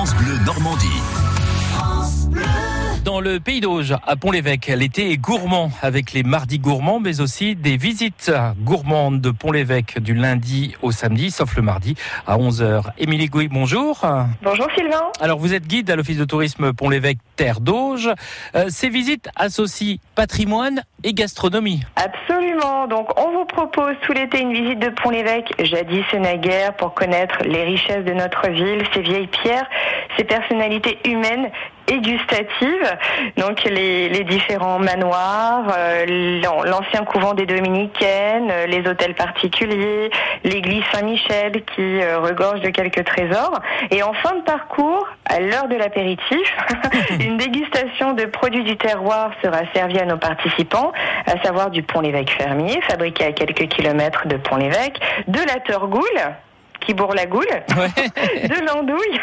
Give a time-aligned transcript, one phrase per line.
[0.00, 1.02] France Bleu Normandie.
[3.20, 7.54] Dans le pays d'Auge, à Pont-l'Évêque, l'été est gourmand avec les mardis gourmands, mais aussi
[7.54, 11.96] des visites gourmandes de Pont-l'Évêque du lundi au samedi, sauf le mardi
[12.26, 12.92] à 11h.
[12.96, 14.00] Émilie Gouy, bonjour.
[14.40, 15.12] Bonjour Sylvain.
[15.20, 18.08] Alors vous êtes guide à l'Office de tourisme Pont-l'Évêque Terre d'Auge.
[18.54, 21.82] Euh, ces visites associent patrimoine et gastronomie.
[21.96, 22.86] Absolument.
[22.86, 27.36] Donc on vous propose tout l'été une visite de Pont-l'Évêque, jadis et naguère, pour connaître
[27.44, 29.68] les richesses de notre ville, ses vieilles pierres,
[30.16, 31.50] ses personnalités humaines
[31.90, 32.96] et gustatives.
[33.36, 40.10] Donc les, les différents manoirs, euh, l'ancien couvent des Dominicaines, euh, les hôtels particuliers,
[40.44, 43.60] l'église Saint-Michel qui euh, regorge de quelques trésors.
[43.90, 46.56] Et en fin de parcours, à l'heure de l'apéritif,
[47.20, 50.92] une dégustation de produits du terroir sera servie à nos participants,
[51.26, 56.04] à savoir du Pont-l'Évêque fermier, fabriqué à quelques kilomètres de Pont-l'Évêque, de la Torgoule,
[56.80, 59.20] qui bourre la goule, de l'andouille.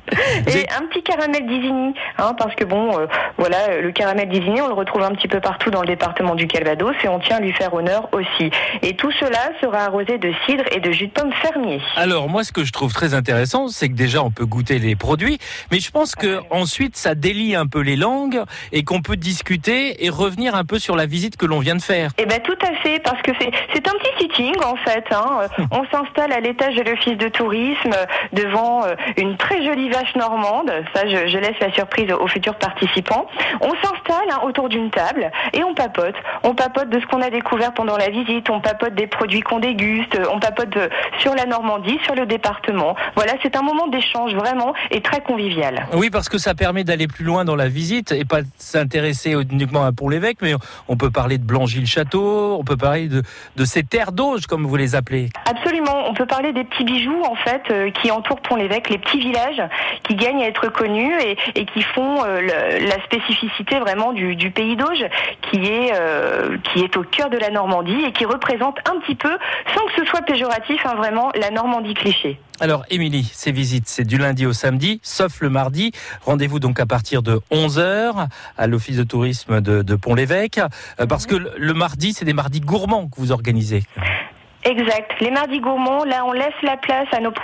[0.47, 4.67] et un petit caramel d'Isigny, hein, parce que bon, euh, voilà, le caramel d'Isigny, on
[4.67, 7.39] le retrouve un petit peu partout dans le département du Calvados et on tient à
[7.39, 8.51] lui faire honneur aussi.
[8.81, 11.81] Et tout cela sera arrosé de cidre et de jus de pomme fermier.
[11.95, 14.95] Alors moi, ce que je trouve très intéressant, c'est que déjà on peut goûter les
[14.95, 15.37] produits,
[15.71, 18.41] mais je pense que ensuite ça délie un peu les langues
[18.71, 21.81] et qu'on peut discuter et revenir un peu sur la visite que l'on vient de
[21.81, 22.11] faire.
[22.17, 25.05] Eh ben tout à fait, parce que c'est un petit sitting en fait.
[25.11, 25.47] Hein.
[25.71, 27.95] on s'installe à l'étage de l'office de tourisme
[28.33, 30.71] devant euh, une très jolie normande.
[30.93, 33.25] Ça, je, je laisse la surprise aux futurs participants.
[33.61, 36.15] On s'installe hein, autour d'une table et on papote.
[36.43, 38.49] On papote de ce qu'on a découvert pendant la visite.
[38.49, 40.19] On papote des produits qu'on déguste.
[40.31, 42.95] On papote de- sur la Normandie, sur le département.
[43.15, 45.85] Voilà, c'est un moment d'échange vraiment et très convivial.
[45.93, 49.83] Oui, parce que ça permet d'aller plus loin dans la visite et pas s'intéresser uniquement
[49.83, 50.53] à Pont-l'Évêque, mais
[50.87, 53.21] on peut parler de Blangy-le-Château, on peut parler de,
[53.55, 55.29] de ces terres d'Auge, comme vous les appelez.
[55.49, 59.19] Absolument, on peut parler des petits bijoux en fait euh, qui entourent Pont-l'Évêque, les petits
[59.19, 59.61] villages
[60.03, 64.35] qui gagnent à être connus et, et qui font euh, le- la spécificité vraiment du,
[64.35, 65.05] du pays d'Auge,
[65.49, 69.15] qui est euh, qui est au cœur de la Normandie et qui représente un petit
[69.15, 69.37] peu,
[69.75, 72.39] sans que ce soit péjoratif, hein, vraiment la Normandie cliché.
[72.59, 75.91] Alors, Émilie, ces visites, c'est du lundi au samedi, sauf le mardi.
[76.25, 80.59] Rendez-vous donc à partir de 11h à l'Office de tourisme de, de Pont-l'Évêque,
[80.99, 83.81] euh, parce que le, le mardi, c'est des mardis gourmands que vous organisez.
[84.63, 85.11] Exact.
[85.21, 87.39] Les mardis gourmands, là, on laisse la place à nos produits